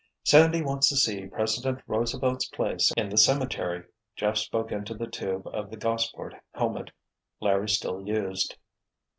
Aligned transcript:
"Sandy 0.23 0.63
wants 0.63 0.89
to 0.89 0.95
see 0.95 1.27
President 1.27 1.79
Roosevelt's 1.85 2.47
place 2.47 2.91
in 2.97 3.07
the 3.09 3.19
cemetery," 3.19 3.83
Jeff 4.15 4.37
spoke 4.37 4.71
into 4.71 4.95
the 4.95 5.05
tube 5.05 5.45
of 5.45 5.69
the 5.69 5.77
Gossport 5.77 6.33
helmet 6.55 6.89
Larry 7.39 7.69
still 7.69 8.01
used. 8.01 8.57